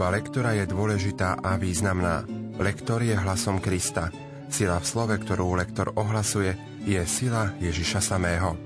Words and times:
Služba 0.00 0.16
lektora 0.16 0.56
je 0.56 0.64
dôležitá 0.64 1.44
a 1.44 1.60
významná. 1.60 2.24
Lektor 2.56 3.04
je 3.04 3.12
hlasom 3.12 3.60
Krista. 3.60 4.08
Sila 4.48 4.80
v 4.80 4.88
slove, 4.88 5.12
ktorú 5.12 5.52
lektor 5.52 5.92
ohlasuje, 5.92 6.56
je 6.88 6.96
sila 7.04 7.52
Ježiša 7.60 8.00
samého. 8.00 8.56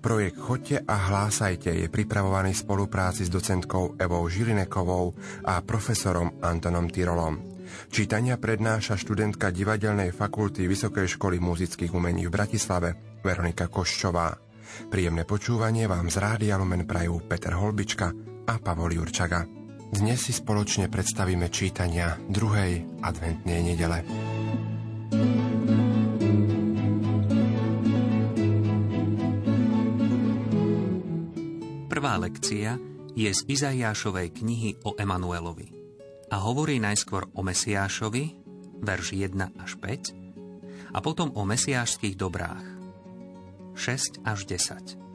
Projekt 0.00 0.40
Chodte 0.40 0.80
a 0.80 0.96
hlásajte 0.96 1.76
je 1.76 1.92
pripravovaný 1.92 2.56
v 2.56 2.62
spolupráci 2.64 3.28
s 3.28 3.30
docentkou 3.36 4.00
Evou 4.00 4.24
Žilinekovou 4.32 5.12
a 5.44 5.60
profesorom 5.60 6.40
Antonom 6.40 6.88
Tyrolom. 6.88 7.36
Čítania 7.92 8.40
prednáša 8.40 8.96
študentka 8.96 9.52
Divadelnej 9.52 10.16
fakulty 10.16 10.64
Vysokej 10.64 11.20
školy 11.20 11.36
muzických 11.36 11.92
umení 11.92 12.24
v 12.24 12.32
Bratislave 12.32 13.20
Veronika 13.20 13.68
Koščová. 13.68 14.32
Príjemné 14.88 15.28
počúvanie 15.28 15.84
vám 15.84 16.08
z 16.08 16.16
Rádia 16.16 16.56
Lumen 16.56 16.88
prajú 16.88 17.28
Peter 17.28 17.52
Holbička 17.52 18.08
a 18.48 18.56
Pavol 18.56 18.96
Jurčaga. 18.96 19.57
Dnes 19.88 20.20
si 20.20 20.36
spoločne 20.36 20.92
predstavíme 20.92 21.48
čítania 21.48 22.20
druhej 22.28 22.84
adventnej 23.00 23.60
nedele. 23.64 24.04
Prvá 31.88 32.14
lekcia 32.20 32.76
je 33.16 33.30
z 33.32 33.40
Izaiášovej 33.48 34.36
knihy 34.36 34.70
o 34.84 34.94
Emanuelovi 34.94 35.72
a 36.28 36.36
hovorí 36.44 36.76
najskôr 36.78 37.32
o 37.32 37.40
Mesiášovi, 37.40 38.24
verš 38.84 39.16
1 39.16 39.56
až 39.56 39.72
5, 39.80 40.94
a 40.94 40.98
potom 41.00 41.32
o 41.36 41.44
mesiášských 41.44 42.16
dobrách, 42.16 42.64
6 43.76 44.24
až 44.24 44.38
10. 44.44 45.07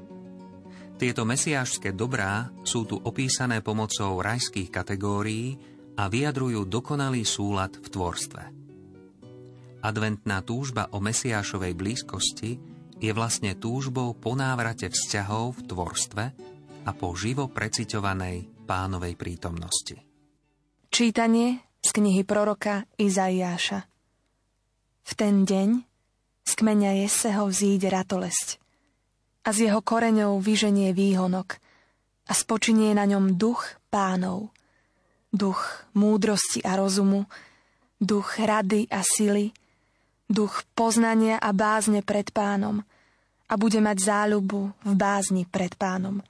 Tieto 0.94 1.26
mesiášské 1.26 1.92
dobrá 1.92 2.54
sú 2.64 2.86
tu 2.86 3.02
opísané 3.02 3.60
pomocou 3.66 4.22
rajských 4.22 4.70
kategórií 4.70 5.58
a 5.98 6.08
vyjadrujú 6.08 6.70
dokonalý 6.70 7.26
súlad 7.26 7.76
v 7.76 7.88
tvorstve. 7.90 8.44
Adventná 9.84 10.40
túžba 10.46 10.88
o 10.96 11.04
mesiášovej 11.04 11.74
blízkosti 11.76 12.56
je 13.04 13.12
vlastne 13.12 13.60
túžbou 13.60 14.16
po 14.16 14.32
návrate 14.32 14.88
vzťahov 14.88 15.60
v 15.60 15.62
tvorstve 15.68 16.24
a 16.88 16.92
po 16.96 17.12
živo 17.20 17.52
preciťovanej 17.52 18.64
pánovej 18.64 19.20
prítomnosti. 19.20 20.00
Čítanie 20.88 21.60
z 21.84 21.90
knihy 22.00 22.24
proroka 22.24 22.88
Izaiáša 22.96 23.80
V 25.04 25.12
ten 25.20 25.44
deň 25.44 25.70
z 26.48 26.52
kmeňa 26.56 27.04
Jeseho 27.04 27.44
vzíde 27.52 27.92
ratolesť 27.92 28.63
a 29.44 29.50
z 29.52 29.70
jeho 29.70 29.84
koreňov 29.84 30.40
vyženie 30.40 30.96
výhonok 30.96 31.60
a 32.28 32.34
spočinie 32.34 32.96
na 32.96 33.04
ňom 33.04 33.36
duch 33.36 33.76
pánov, 33.92 34.50
duch 35.36 35.84
múdrosti 35.92 36.64
a 36.64 36.80
rozumu, 36.80 37.28
duch 38.00 38.40
rady 38.40 38.88
a 38.88 39.04
sily, 39.04 39.52
duch 40.32 40.64
poznania 40.74 41.38
a 41.38 41.52
bázne 41.52 42.00
pred 42.02 42.32
pánom 42.32 42.82
a 43.52 43.54
bude 43.60 43.84
mať 43.84 43.98
záľubu 44.00 44.72
v 44.88 44.92
bázni 44.96 45.44
pred 45.44 45.76
pánom. 45.76 46.24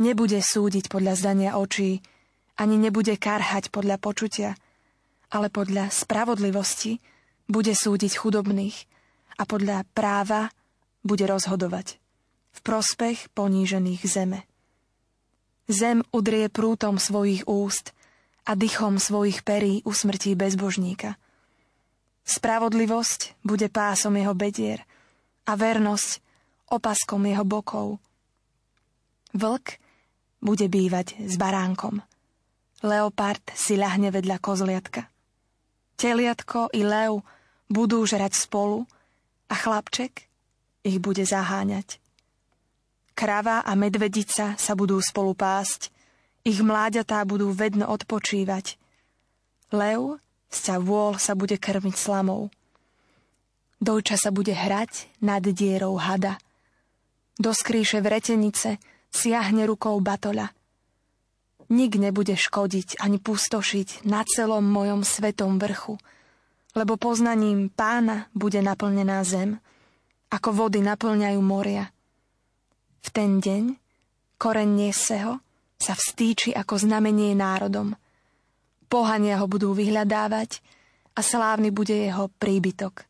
Nebude 0.00 0.40
súdiť 0.40 0.88
podľa 0.88 1.14
zdania 1.18 1.50
očí, 1.58 2.00
ani 2.58 2.74
nebude 2.80 3.14
karhať 3.18 3.70
podľa 3.70 4.00
počutia, 4.00 4.56
ale 5.28 5.52
podľa 5.52 5.92
spravodlivosti 5.92 6.98
bude 7.46 7.74
súdiť 7.76 8.12
chudobných 8.18 8.76
a 9.38 9.42
podľa 9.46 9.84
práva 9.92 10.50
bude 11.08 11.24
rozhodovať 11.24 11.96
v 12.52 12.60
prospech 12.60 13.32
ponížených 13.32 14.02
zeme. 14.04 14.44
Zem 15.68 16.04
udrie 16.12 16.52
prútom 16.52 17.00
svojich 17.00 17.48
úst 17.48 17.96
a 18.44 18.56
dychom 18.56 19.00
svojich 19.00 19.44
perí 19.44 19.80
usmrtí 19.84 20.36
bezbožníka. 20.36 21.16
Spravodlivosť 22.28 23.40
bude 23.40 23.72
pásom 23.72 24.16
jeho 24.16 24.36
bedier 24.36 24.84
a 25.48 25.56
vernosť 25.56 26.20
opaskom 26.68 27.24
jeho 27.24 27.44
bokov. 27.44 27.96
Vlk 29.32 29.80
bude 30.44 30.68
bývať 30.68 31.16
s 31.24 31.40
baránkom. 31.40 32.04
Leopard 32.84 33.42
si 33.56 33.80
ľahne 33.80 34.12
vedľa 34.12 34.36
kozliatka. 34.40 35.08
Teliatko 35.98 36.70
i 36.76 36.84
lev 36.86 37.20
budú 37.66 38.06
žrať 38.06 38.38
spolu 38.38 38.86
a 39.50 39.54
chlapček 39.56 40.27
ich 40.84 40.98
bude 41.02 41.24
zaháňať. 41.26 41.98
Krava 43.18 43.66
a 43.66 43.74
medvedica 43.74 44.54
sa 44.54 44.72
budú 44.78 45.02
spolu 45.02 45.34
pásť, 45.34 45.90
ich 46.46 46.62
mláďatá 46.62 47.26
budú 47.26 47.50
vedno 47.50 47.90
odpočívať. 47.90 48.78
Lev 49.74 50.22
sa 50.48 50.78
vôľ 50.78 51.18
sa 51.18 51.34
bude 51.34 51.58
krmiť 51.58 51.94
slamou. 51.98 52.48
Dojča 53.82 54.16
sa 54.16 54.30
bude 54.30 54.54
hrať 54.54 55.10
nad 55.18 55.42
dierou 55.42 55.98
hada. 55.98 56.38
Do 57.38 57.50
skrýše 57.50 57.98
vretenice 58.02 58.78
siahne 59.10 59.66
rukou 59.66 59.98
batoľa. 59.98 60.54
Nik 61.68 62.00
nebude 62.00 62.32
škodiť 62.32 63.02
ani 63.02 63.20
pustošiť 63.20 64.08
na 64.08 64.24
celom 64.24 64.64
mojom 64.64 65.04
svetom 65.04 65.60
vrchu, 65.60 66.00
lebo 66.72 66.96
poznaním 66.96 67.68
pána 67.68 68.30
bude 68.30 68.62
naplnená 68.62 69.26
zem– 69.26 69.58
ako 70.28 70.48
vody 70.52 70.84
naplňajú 70.84 71.40
moria. 71.40 71.88
V 73.00 73.08
ten 73.12 73.40
deň 73.40 73.76
koreň 74.36 74.68
Nieseho 74.68 75.40
sa 75.78 75.94
vstýči 75.94 76.52
ako 76.52 76.76
znamenie 76.76 77.32
národom. 77.32 77.96
Pohania 78.88 79.40
ho 79.40 79.46
budú 79.46 79.72
vyhľadávať 79.72 80.60
a 81.16 81.20
slávny 81.20 81.72
bude 81.72 81.94
jeho 81.94 82.28
príbytok. 82.40 83.04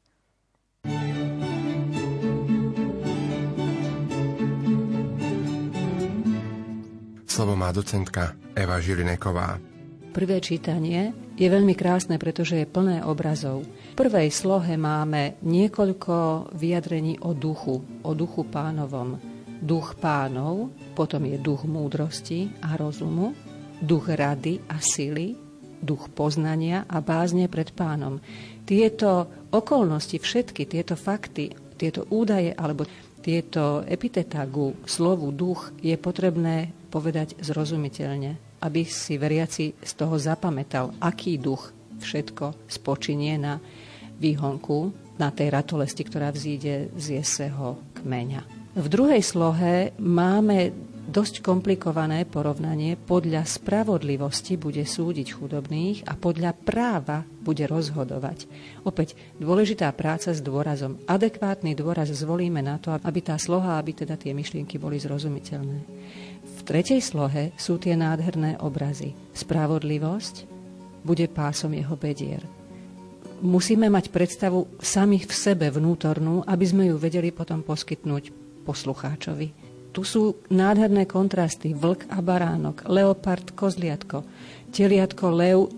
Slovo 7.28 7.54
má 7.54 7.70
docentka 7.70 8.34
Eva 8.58 8.82
Žilineková. 8.82 9.62
Prvé 10.10 10.42
čítanie 10.42 11.27
je 11.38 11.47
veľmi 11.47 11.78
krásne, 11.78 12.19
pretože 12.19 12.59
je 12.59 12.66
plné 12.66 13.06
obrazov. 13.06 13.62
V 13.62 13.94
prvej 13.94 14.34
slohe 14.34 14.75
máme 14.75 15.38
niekoľko 15.47 16.50
vyjadrení 16.59 17.22
o 17.22 17.31
duchu, 17.31 17.78
o 18.03 18.10
duchu 18.12 18.43
pánovom. 18.50 19.22
Duch 19.62 19.94
pánov, 19.99 20.75
potom 20.99 21.22
je 21.31 21.38
duch 21.38 21.62
múdrosti 21.62 22.50
a 22.62 22.75
rozumu, 22.75 23.34
duch 23.78 24.10
rady 24.10 24.59
a 24.66 24.82
sily, 24.82 25.38
duch 25.78 26.10
poznania 26.10 26.82
a 26.91 26.99
bázne 26.99 27.47
pred 27.47 27.70
pánom. 27.70 28.19
Tieto 28.66 29.31
okolnosti, 29.55 30.19
všetky 30.19 30.66
tieto 30.66 30.99
fakty, 30.99 31.55
tieto 31.78 32.10
údaje 32.10 32.50
alebo 32.50 32.82
tieto 33.22 33.87
epitetá 33.87 34.47
slovu 34.87 35.31
duch 35.31 35.70
je 35.78 35.94
potrebné 35.94 36.75
povedať 36.91 37.38
zrozumiteľne 37.38 38.47
aby 38.62 38.82
si 38.86 39.16
veriaci 39.16 39.78
z 39.78 39.92
toho 39.94 40.19
zapamätal, 40.19 40.94
aký 40.98 41.38
duch 41.38 41.70
všetko 41.98 42.70
spočinie 42.70 43.34
na 43.38 43.58
výhonku, 44.19 44.91
na 45.19 45.34
tej 45.34 45.50
ratolesti, 45.50 46.06
ktorá 46.06 46.30
vzíde 46.30 46.94
z 46.94 47.22
jeseho 47.22 47.78
kmeňa. 48.02 48.42
V 48.78 48.86
druhej 48.86 49.22
slohe 49.26 49.91
máme 49.98 50.70
dosť 51.08 51.41
komplikované 51.41 52.28
porovnanie. 52.28 52.94
Podľa 52.94 53.48
spravodlivosti 53.48 54.60
bude 54.60 54.84
súdiť 54.84 55.34
chudobných 55.34 56.05
a 56.05 56.12
podľa 56.14 56.52
práva 56.52 57.25
bude 57.40 57.64
rozhodovať. 57.64 58.44
Opäť 58.84 59.16
dôležitá 59.40 59.88
práca 59.96 60.37
s 60.37 60.44
dôrazom. 60.44 61.00
Adekvátny 61.08 61.72
dôraz 61.72 62.12
zvolíme 62.12 62.60
na 62.60 62.76
to, 62.76 62.93
aby 62.93 63.20
tá 63.25 63.40
sloha, 63.40 63.81
aby 63.81 64.05
teda 64.05 64.20
tie 64.20 64.37
myšlienky 64.37 64.76
boli 64.76 65.00
zrozumiteľné 65.00 65.78
tretej 66.69 67.00
slohe 67.00 67.56
sú 67.56 67.81
tie 67.81 67.97
nádherné 67.97 68.61
obrazy. 68.61 69.17
Spravodlivosť 69.32 70.44
bude 71.00 71.25
pásom 71.32 71.73
jeho 71.73 71.97
bedier. 71.97 72.44
Musíme 73.41 73.88
mať 73.88 74.12
predstavu 74.12 74.69
samých 74.76 75.31
v 75.31 75.35
sebe 75.35 75.67
vnútornú, 75.73 76.44
aby 76.44 76.65
sme 76.69 76.93
ju 76.93 77.00
vedeli 77.00 77.32
potom 77.32 77.65
poskytnúť 77.65 78.35
poslucháčovi. 78.69 79.49
Tu 79.97 80.05
sú 80.05 80.44
nádherné 80.53 81.09
kontrasty. 81.09 81.73
Vlk 81.73 82.12
a 82.12 82.20
baránok, 82.20 82.85
leopard, 82.85 83.56
kozliatko, 83.56 84.26
teliatko, 84.69 85.25
lev 85.32 85.73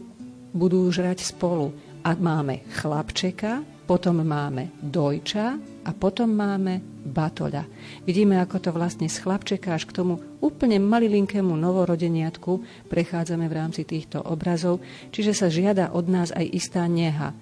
budú 0.50 0.90
žrať 0.90 1.22
spolu. 1.22 1.70
A 2.02 2.16
máme 2.16 2.66
chlapčeka, 2.74 3.62
potom 3.86 4.24
máme 4.24 4.72
dojča 4.82 5.69
a 5.80 5.90
potom 5.96 6.28
máme 6.36 6.84
batoľa. 7.08 7.64
Vidíme, 8.04 8.36
ako 8.36 8.56
to 8.60 8.70
vlastne 8.76 9.08
z 9.08 9.16
chlapčeka 9.16 9.72
až 9.72 9.88
k 9.88 9.96
tomu 9.96 10.20
úplne 10.44 10.76
malilinkému 10.76 11.56
novorodeniatku 11.56 12.86
prechádzame 12.92 13.48
v 13.48 13.56
rámci 13.56 13.82
týchto 13.88 14.20
obrazov, 14.20 14.84
čiže 15.08 15.32
sa 15.32 15.48
žiada 15.48 15.96
od 15.96 16.06
nás 16.12 16.30
aj 16.36 16.46
istá 16.52 16.84
neha. 16.84 17.32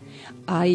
Aj 0.46 0.70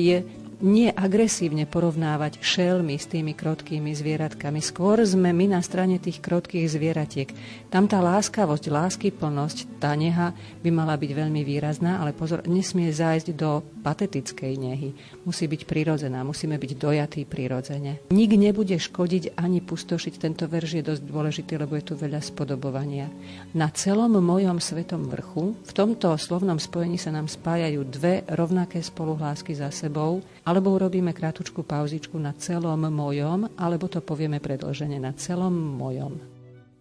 nie 0.63 0.87
agresívne 0.87 1.67
porovnávať 1.67 2.39
šelmy 2.39 2.95
s 2.95 3.11
tými 3.11 3.35
krotkými 3.35 3.91
zvieratkami. 3.91 4.63
Skôr 4.63 5.03
sme 5.03 5.35
my 5.35 5.59
na 5.59 5.61
strane 5.61 5.99
tých 5.99 6.23
krotkých 6.23 6.71
zvieratiek. 6.71 7.29
Tam 7.67 7.83
tá 7.91 7.99
láskavosť, 7.99 8.71
lásky 8.71 9.11
plnosť, 9.11 9.83
tá 9.83 9.91
neha 9.99 10.31
by 10.63 10.69
mala 10.71 10.95
byť 10.95 11.11
veľmi 11.11 11.43
výrazná, 11.43 11.99
ale 11.99 12.15
pozor, 12.15 12.47
nesmie 12.47 12.87
zájsť 12.95 13.27
do 13.35 13.59
patetickej 13.83 14.53
nehy. 14.55 14.95
Musí 15.27 15.51
byť 15.51 15.67
prirodzená, 15.67 16.23
musíme 16.23 16.55
byť 16.55 16.71
dojatí 16.79 17.21
prirodzene. 17.27 18.07
Nik 18.15 18.31
nebude 18.39 18.79
škodiť 18.79 19.35
ani 19.35 19.59
pustošiť. 19.59 20.13
Tento 20.15 20.47
verš 20.47 20.79
je 20.79 20.87
dosť 20.87 21.03
dôležitý, 21.03 21.59
lebo 21.59 21.75
je 21.75 21.91
tu 21.91 21.93
veľa 21.99 22.23
spodobovania. 22.23 23.11
Na 23.51 23.67
celom 23.75 24.15
mojom 24.23 24.63
svetom 24.63 25.11
vrchu, 25.11 25.59
v 25.59 25.71
tomto 25.75 26.15
slovnom 26.15 26.55
spojení 26.55 26.95
sa 26.95 27.11
nám 27.11 27.27
spájajú 27.27 27.83
dve 27.83 28.23
rovnaké 28.31 28.79
spoluhlásky 28.79 29.51
za 29.51 29.67
sebou, 29.67 30.23
alebo 30.53 30.77
urobíme 30.77 31.17
krátučku 31.17 31.65
pauzičku 31.65 32.13
na 32.21 32.37
celom 32.37 32.85
mojom, 32.85 33.57
alebo 33.57 33.89
to 33.89 34.05
povieme 34.05 34.37
predlžene 34.37 35.01
na 35.01 35.09
celom 35.17 35.49
mojom. 35.81 36.13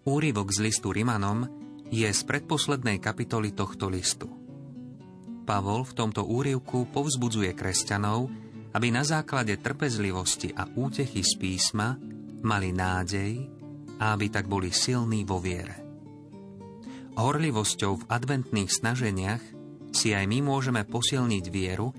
Úryvok 0.05 0.53
z 0.53 0.59
listu 0.61 0.93
Rimanom 0.93 1.49
je 1.89 2.05
z 2.05 2.21
predposlednej 2.29 3.01
kapitoly 3.01 3.57
tohto 3.57 3.89
listu. 3.89 4.29
Pavol 5.49 5.89
v 5.89 5.97
tomto 5.97 6.29
úrivku 6.29 6.85
povzbudzuje 6.93 7.57
kresťanov, 7.57 8.29
aby 8.77 8.93
na 8.93 9.09
základe 9.09 9.57
trpezlivosti 9.57 10.53
a 10.53 10.69
útechy 10.69 11.25
z 11.25 11.33
písma 11.41 11.97
mali 12.45 12.77
nádej 12.77 13.49
a 13.97 14.13
aby 14.13 14.29
tak 14.29 14.53
boli 14.53 14.69
silní 14.69 15.25
vo 15.25 15.41
viere. 15.41 15.81
Horlivosťou 17.17 18.05
v 18.05 18.09
adventných 18.09 18.69
snaženiach 18.69 19.43
si 19.97 20.13
aj 20.13 20.29
my 20.29 20.45
môžeme 20.45 20.85
posilniť 20.85 21.45
vieru 21.49 21.93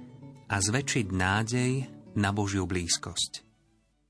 a 0.48 0.56
zväčšiť 0.60 1.08
nádej 1.12 1.72
na 2.20 2.30
Božiu 2.36 2.68
blízkosť. 2.68 3.42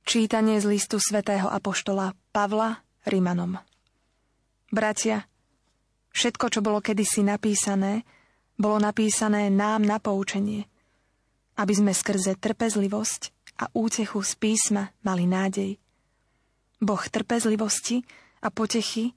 Čítanie 0.03 0.59
z 0.59 0.65
listu 0.67 0.99
svätého 0.99 1.47
Apoštola 1.47 2.11
Pavla 2.35 2.75
Rimanom 3.07 3.55
Bratia, 4.73 5.23
všetko, 6.11 6.45
čo 6.49 6.59
bolo 6.59 6.83
kedysi 6.83 7.23
napísané, 7.23 8.03
bolo 8.57 8.81
napísané 8.81 9.47
nám 9.53 9.85
na 9.85 10.01
poučenie, 10.01 10.67
aby 11.55 11.73
sme 11.77 11.93
skrze 11.93 12.35
trpezlivosť 12.41 13.21
a 13.63 13.69
útechu 13.71 14.19
z 14.25 14.33
písma 14.35 14.89
mali 15.05 15.29
nádej. 15.29 15.77
Boh 16.83 17.03
trpezlivosti 17.05 18.03
a 18.43 18.51
potechy 18.51 19.13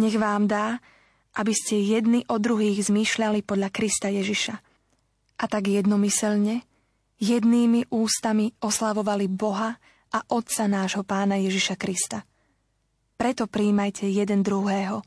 nech 0.00 0.16
vám 0.16 0.48
dá, 0.48 0.80
aby 1.36 1.52
ste 1.52 1.82
jedni 1.82 2.24
o 2.30 2.40
druhých 2.40 2.88
zmýšľali 2.88 3.44
podľa 3.44 3.68
Krista 3.68 4.08
Ježiša– 4.08 4.56
a 5.42 5.50
tak 5.50 5.66
jednomyselne, 5.66 6.62
jednými 7.18 7.90
ústami 7.90 8.54
oslavovali 8.62 9.26
Boha 9.26 9.74
a 10.14 10.18
Otca 10.30 10.70
nášho 10.70 11.02
Pána 11.02 11.34
Ježiša 11.42 11.74
Krista. 11.74 12.22
Preto 13.18 13.50
príjmajte 13.50 14.06
jeden 14.06 14.46
druhého, 14.46 15.02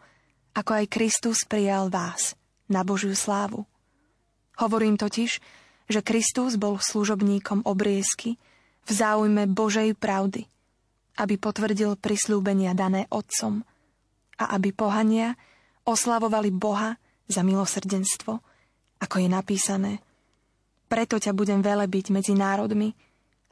ako 0.56 0.72
aj 0.84 0.86
Kristus 0.92 1.48
prijal 1.48 1.88
vás 1.88 2.36
na 2.68 2.84
Božiu 2.84 3.16
slávu. 3.16 3.64
Hovorím 4.60 5.00
totiž, 5.00 5.32
že 5.88 6.00
Kristus 6.04 6.60
bol 6.60 6.80
služobníkom 6.80 7.64
obriezky 7.64 8.36
v 8.88 8.92
záujme 8.92 9.48
Božej 9.48 9.96
pravdy, 9.96 10.48
aby 11.20 11.36
potvrdil 11.40 11.96
prislúbenia 12.00 12.76
dané 12.76 13.08
Otcom 13.12 13.64
a 14.36 14.44
aby 14.56 14.72
pohania 14.76 15.36
oslavovali 15.88 16.52
Boha 16.52 17.00
za 17.28 17.44
milosrdenstvo, 17.44 18.44
ako 19.00 19.16
je 19.20 19.28
napísané– 19.32 19.94
preto 20.86 21.18
ťa 21.18 21.34
budem 21.34 21.60
velebiť 21.60 22.14
medzi 22.14 22.34
národmi 22.38 22.94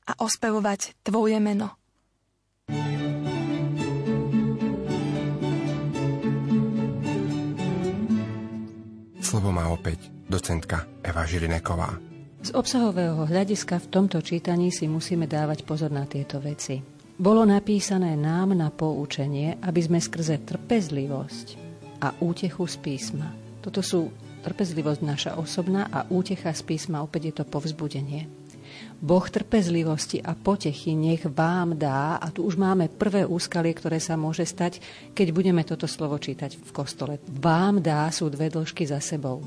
a 0.08 0.20
ospevovať 0.22 1.02
Tvoje 1.04 1.38
meno. 1.42 1.76
Slovo 9.24 9.50
má 9.50 9.66
opäť 9.74 10.14
docentka 10.30 10.86
Eva 11.02 11.26
Žilineková. 11.26 11.98
Z 12.44 12.52
obsahového 12.54 13.24
hľadiska 13.24 13.80
v 13.80 13.88
tomto 13.88 14.20
čítaní 14.20 14.70
si 14.70 14.86
musíme 14.86 15.26
dávať 15.32 15.64
pozor 15.64 15.90
na 15.90 16.04
tieto 16.04 16.44
veci. 16.44 16.84
Bolo 17.14 17.48
napísané 17.48 18.20
nám 18.20 18.52
na 18.52 18.68
poučenie, 18.68 19.58
aby 19.64 19.80
sme 19.80 20.04
skrze 20.04 20.44
trpezlivosť 20.44 21.48
a 22.04 22.12
útechu 22.20 22.68
z 22.68 22.76
písma. 22.84 23.32
Toto 23.64 23.80
sú 23.80 24.12
trpezlivosť 24.44 25.02
naša 25.02 25.32
osobná 25.40 25.88
a 25.88 26.04
útecha 26.12 26.52
z 26.52 26.62
písma, 26.68 27.00
opäť 27.00 27.32
je 27.32 27.34
to 27.40 27.46
povzbudenie. 27.48 28.28
Boh 29.04 29.28
trpezlivosti 29.28 30.24
a 30.24 30.32
potechy 30.32 30.96
nech 30.96 31.28
vám 31.28 31.76
dá, 31.76 32.16
a 32.24 32.32
tu 32.32 32.48
už 32.48 32.56
máme 32.56 32.88
prvé 32.88 33.28
úskalie, 33.28 33.76
ktoré 33.76 34.00
sa 34.00 34.16
môže 34.16 34.48
stať, 34.48 34.80
keď 35.12 35.28
budeme 35.36 35.64
toto 35.68 35.92
slovo 35.92 36.16
čítať 36.16 36.56
v 36.56 36.72
kostole. 36.72 37.20
Vám 37.28 37.84
dá 37.84 38.08
sú 38.16 38.32
dve 38.32 38.48
dĺžky 38.48 38.88
za 38.88 39.04
sebou. 39.04 39.44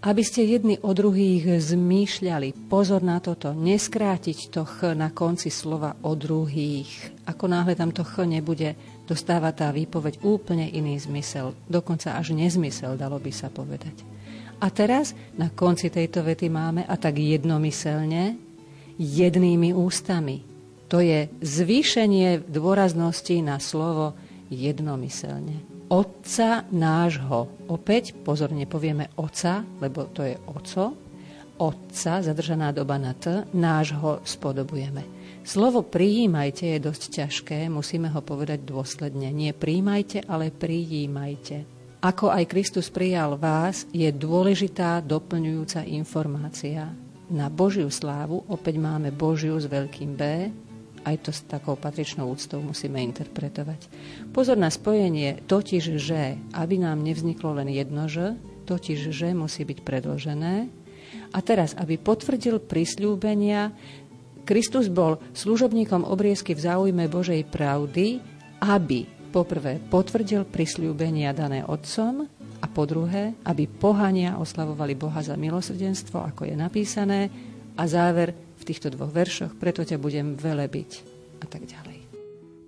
Aby 0.00 0.24
ste 0.24 0.48
jedni 0.48 0.80
o 0.80 0.96
druhých 0.96 1.60
zmýšľali, 1.60 2.72
pozor 2.72 3.04
na 3.04 3.20
toto, 3.20 3.52
neskrátiť 3.52 4.48
to 4.48 4.64
ch 4.64 4.96
na 4.96 5.12
konci 5.12 5.52
slova 5.52 5.92
o 6.02 6.16
druhých. 6.16 7.20
Ako 7.28 7.44
náhle 7.46 7.76
tam 7.76 7.92
to 7.92 8.00
ch 8.00 8.24
nebude, 8.24 8.74
dostáva 9.04 9.52
tá 9.52 9.68
výpoveď 9.68 10.24
úplne 10.24 10.66
iný 10.72 10.96
zmysel, 10.96 11.52
dokonca 11.68 12.16
až 12.16 12.32
nezmysel, 12.32 12.96
dalo 12.96 13.20
by 13.20 13.28
sa 13.28 13.52
povedať. 13.52 14.19
A 14.60 14.68
teraz 14.68 15.16
na 15.40 15.48
konci 15.48 15.88
tejto 15.88 16.20
vety 16.20 16.52
máme 16.52 16.84
a 16.84 16.94
tak 17.00 17.16
jednomyselne, 17.16 18.36
jednými 19.00 19.72
ústami. 19.72 20.44
To 20.92 21.00
je 21.00 21.32
zvýšenie 21.40 22.44
dôraznosti 22.44 23.40
na 23.40 23.56
slovo 23.56 24.12
jednomyselne. 24.52 25.64
Otca 25.88 26.68
nášho. 26.68 27.48
Opäť 27.72 28.12
pozorne 28.12 28.68
povieme 28.68 29.08
oca, 29.16 29.64
lebo 29.80 30.12
to 30.12 30.28
je 30.28 30.36
oco. 30.44 30.92
Otca, 31.60 32.20
zadržaná 32.20 32.72
doba 32.76 33.00
na 33.00 33.16
t, 33.16 33.48
nášho 33.56 34.20
spodobujeme. 34.28 35.02
Slovo 35.40 35.80
prijímajte 35.80 36.76
je 36.76 36.84
dosť 36.84 37.02
ťažké, 37.16 37.58
musíme 37.72 38.12
ho 38.12 38.20
povedať 38.20 38.60
dôsledne. 38.60 39.32
Nie 39.32 39.56
prijímajte, 39.56 40.28
ale 40.28 40.52
prijímajte 40.52 41.79
ako 42.00 42.32
aj 42.32 42.48
Kristus 42.48 42.88
prijal 42.88 43.36
vás, 43.36 43.84
je 43.92 44.08
dôležitá 44.08 45.04
doplňujúca 45.04 45.84
informácia. 45.84 46.88
Na 47.28 47.52
Božiu 47.52 47.92
slávu 47.92 48.42
opäť 48.48 48.80
máme 48.80 49.12
Božiu 49.12 49.60
s 49.60 49.68
veľkým 49.68 50.16
B, 50.16 50.22
aj 51.00 51.16
to 51.24 51.30
s 51.32 51.44
takou 51.48 51.76
patričnou 51.80 52.28
úctou 52.28 52.60
musíme 52.60 53.00
interpretovať. 53.00 53.88
Pozor 54.32 54.60
na 54.60 54.68
spojenie, 54.68 55.44
totiž 55.48 55.96
že, 55.96 56.36
aby 56.52 56.76
nám 56.76 57.00
nevzniklo 57.00 57.56
len 57.56 57.72
jedno 57.72 58.04
že, 58.08 58.36
totiž 58.68 59.12
že 59.12 59.32
musí 59.32 59.64
byť 59.64 59.80
predložené. 59.80 60.68
A 61.32 61.38
teraz, 61.40 61.72
aby 61.78 61.96
potvrdil 61.96 62.60
prisľúbenia, 62.60 63.72
Kristus 64.44 64.88
bol 64.88 65.20
služobníkom 65.36 66.04
obriezky 66.04 66.56
v 66.56 66.64
záujme 66.64 67.04
Božej 67.06 67.48
pravdy, 67.48 68.20
aby 68.60 69.19
poprvé 69.30 69.78
potvrdil 69.78 70.44
prisľúbenia 70.44 71.30
dané 71.30 71.62
otcom 71.62 72.26
a 72.60 72.66
po 72.66 72.84
druhé, 72.84 73.38
aby 73.46 73.70
pohania 73.70 74.36
oslavovali 74.36 74.98
Boha 74.98 75.22
za 75.22 75.38
milosrdenstvo, 75.38 76.20
ako 76.20 76.50
je 76.50 76.54
napísané 76.58 77.20
a 77.78 77.86
záver 77.86 78.34
v 78.60 78.62
týchto 78.66 78.92
dvoch 78.92 79.08
veršoch, 79.08 79.56
preto 79.56 79.86
ťa 79.86 79.96
budem 79.96 80.36
velebiť 80.36 80.90
a 81.40 81.46
tak 81.48 81.64
ďalej. 81.64 81.98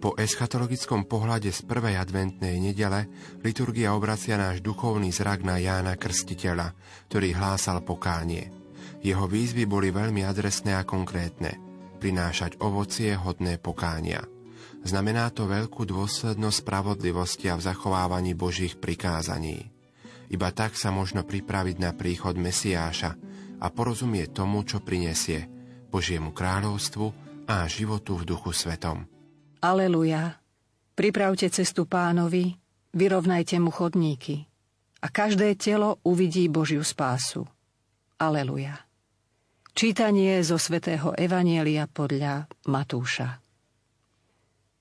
Po 0.02 0.18
eschatologickom 0.18 1.06
pohľade 1.06 1.54
z 1.54 1.62
prvej 1.62 1.94
adventnej 1.94 2.58
nedele 2.58 3.06
liturgia 3.46 3.94
obracia 3.94 4.34
náš 4.34 4.58
duchovný 4.58 5.14
zrak 5.14 5.46
na 5.46 5.62
Jána 5.62 5.94
Krstiteľa, 5.94 6.74
ktorý 7.06 7.38
hlásal 7.38 7.86
pokánie. 7.86 8.50
Jeho 8.98 9.30
výzvy 9.30 9.62
boli 9.62 9.94
veľmi 9.94 10.26
adresné 10.26 10.74
a 10.74 10.82
konkrétne. 10.82 11.54
Prinášať 12.02 12.58
ovocie 12.58 13.14
hodné 13.14 13.62
pokánia. 13.62 14.26
Znamená 14.82 15.30
to 15.30 15.46
veľkú 15.46 15.86
dôslednosť 15.86 16.58
spravodlivosti 16.66 17.46
a 17.46 17.54
v 17.54 17.62
zachovávaní 17.62 18.34
Božích 18.34 18.74
prikázaní. 18.78 19.70
Iba 20.32 20.50
tak 20.50 20.74
sa 20.74 20.90
možno 20.90 21.22
pripraviť 21.22 21.76
na 21.78 21.94
príchod 21.94 22.34
Mesiáša 22.34 23.14
a 23.62 23.66
porozumieť 23.70 24.42
tomu, 24.42 24.66
čo 24.66 24.82
prinesie 24.82 25.46
Božiemu 25.92 26.32
kráľovstvu 26.32 27.06
a 27.46 27.68
životu 27.68 28.16
v 28.16 28.26
duchu 28.32 28.50
svetom. 28.50 29.04
Aleluja. 29.62 30.40
Pripravte 30.96 31.46
cestu 31.52 31.84
pánovi, 31.84 32.56
vyrovnajte 32.96 33.60
mu 33.60 33.70
chodníky 33.70 34.44
a 35.02 35.06
každé 35.10 35.54
telo 35.58 36.00
uvidí 36.02 36.48
Božiu 36.48 36.82
spásu. 36.82 37.44
Aleluja. 38.18 38.82
Čítanie 39.72 40.38
zo 40.44 40.60
svätého 40.60 41.10
Evanielia 41.16 41.88
podľa 41.88 42.46
Matúša. 42.68 43.41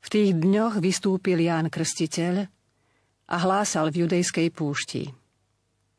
V 0.01 0.08
tých 0.10 0.34
dňoch 0.34 0.81
vystúpil 0.81 1.46
Ján 1.46 1.70
Krstiteľ 1.70 2.46
a 3.31 3.36
hlásal 3.38 3.93
v 3.93 4.05
judejskej 4.05 4.50
púšti. 4.50 5.08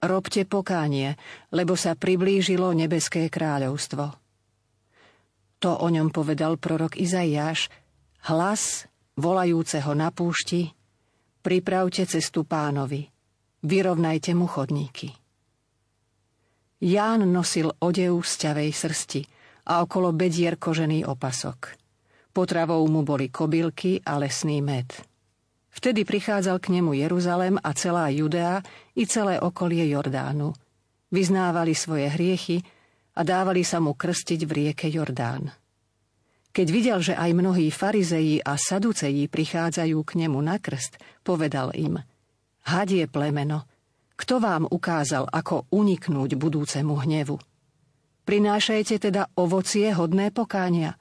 Robte 0.03 0.43
pokánie, 0.43 1.15
lebo 1.55 1.79
sa 1.79 1.95
priblížilo 1.95 2.75
nebeské 2.75 3.31
kráľovstvo. 3.31 4.05
To 5.63 5.71
o 5.79 5.87
ňom 5.87 6.11
povedal 6.11 6.59
prorok 6.59 6.99
Izaiáš, 6.99 7.71
hlas 8.27 8.91
volajúceho 9.15 9.95
na 9.95 10.11
púšti, 10.11 10.75
pripravte 11.39 12.03
cestu 12.03 12.43
pánovi, 12.43 13.07
vyrovnajte 13.63 14.35
mu 14.35 14.51
chodníky. 14.51 15.15
Ján 16.83 17.23
nosil 17.31 17.71
odev 17.79 18.27
z 18.27 18.33
ťavej 18.43 18.71
srsti 18.75 19.23
a 19.71 19.87
okolo 19.87 20.11
bedier 20.11 20.59
kožený 20.59 21.07
opasok. 21.07 21.82
Potravou 22.33 22.81
mu 22.89 23.05
boli 23.05 23.29
kobylky 23.29 24.01
a 24.01 24.17
lesný 24.17 24.65
med. 24.65 24.89
Vtedy 25.73 26.05
prichádzal 26.05 26.61
k 26.61 26.73
nemu 26.73 26.97
Jeruzalem 26.97 27.57
a 27.61 27.73
celá 27.77 28.09
Judea 28.09 28.61
i 28.97 29.05
celé 29.09 29.41
okolie 29.41 29.89
Jordánu. 29.89 30.53
Vyznávali 31.13 31.77
svoje 31.77 32.09
hriechy 32.09 32.65
a 33.17 33.21
dávali 33.21 33.65
sa 33.65 33.81
mu 33.81 33.93
krstiť 33.93 34.41
v 34.49 34.53
rieke 34.53 34.89
Jordán. 34.89 35.53
Keď 36.53 36.67
videl, 36.69 37.01
že 37.01 37.17
aj 37.17 37.33
mnohí 37.33 37.73
farizeji 37.73 38.41
a 38.45 38.61
saduceji 38.61 39.29
prichádzajú 39.29 39.99
k 40.05 40.13
nemu 40.25 40.37
na 40.41 40.61
krst, 40.61 41.01
povedal 41.25 41.73
im 41.73 42.01
Hadie 42.69 43.09
plemeno, 43.09 43.65
kto 44.17 44.39
vám 44.39 44.69
ukázal, 44.69 45.27
ako 45.27 45.67
uniknúť 45.73 46.37
budúcemu 46.39 46.95
hnevu? 46.95 47.37
Prinášajte 48.23 49.11
teda 49.11 49.27
ovocie 49.35 49.91
hodné 49.91 50.31
pokánia. 50.31 50.95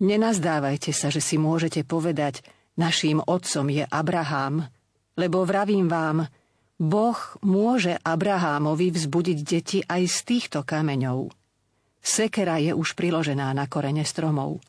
Nenazdávajte 0.00 0.96
sa, 0.96 1.12
že 1.12 1.20
si 1.20 1.36
môžete 1.36 1.84
povedať, 1.84 2.40
naším 2.80 3.20
otcom 3.20 3.68
je 3.68 3.84
Abraham, 3.84 4.64
lebo 5.20 5.44
vravím 5.44 5.92
vám, 5.92 6.24
Boh 6.80 7.20
môže 7.44 8.00
Abrahámovi 8.00 8.88
vzbudiť 8.96 9.38
deti 9.44 9.78
aj 9.84 10.02
z 10.08 10.18
týchto 10.24 10.64
kameňov. 10.64 11.28
Sekera 12.00 12.56
je 12.56 12.72
už 12.72 12.96
priložená 12.96 13.52
na 13.52 13.68
korene 13.68 14.08
stromov. 14.08 14.64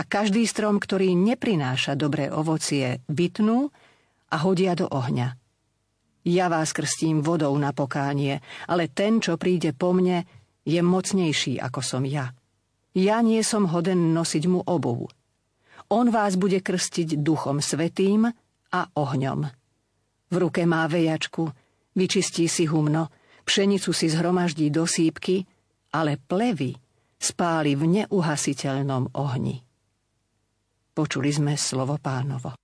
A 0.00 0.08
každý 0.08 0.48
strom, 0.48 0.80
ktorý 0.80 1.12
neprináša 1.12 1.92
dobré 1.92 2.32
ovocie, 2.32 3.04
vytnú 3.12 3.68
a 4.32 4.36
hodia 4.40 4.72
do 4.72 4.88
ohňa. 4.88 5.36
Ja 6.24 6.48
vás 6.48 6.72
krstím 6.72 7.20
vodou 7.20 7.52
na 7.60 7.76
pokánie, 7.76 8.40
ale 8.64 8.88
ten, 8.88 9.20
čo 9.20 9.36
príde 9.36 9.76
po 9.76 9.92
mne, 9.92 10.24
je 10.64 10.80
mocnejší 10.80 11.60
ako 11.60 11.84
som 11.84 12.08
ja. 12.08 12.32
Ja 12.96 13.22
nie 13.22 13.42
som 13.46 13.70
hoden 13.70 14.10
nosiť 14.10 14.44
mu 14.50 14.60
obuv. 14.66 15.06
On 15.90 16.06
vás 16.10 16.34
bude 16.34 16.58
krstiť 16.62 17.18
duchom 17.18 17.62
svetým 17.62 18.26
a 18.70 18.80
ohňom. 18.94 19.46
V 20.30 20.34
ruke 20.38 20.62
má 20.62 20.86
vejačku, 20.86 21.50
vyčistí 21.98 22.46
si 22.46 22.70
humno, 22.70 23.10
pšenicu 23.42 23.90
si 23.90 24.06
zhromaždí 24.06 24.70
do 24.70 24.86
sípky, 24.86 25.42
ale 25.90 26.18
plevy 26.18 26.74
spáli 27.18 27.74
v 27.74 28.06
neuhasiteľnom 28.06 29.18
ohni. 29.18 29.58
Počuli 30.94 31.30
sme 31.34 31.58
slovo 31.58 31.98
pánovo. 31.98 32.54